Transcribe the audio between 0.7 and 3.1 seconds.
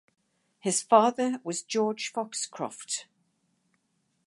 father was George Foxcroft.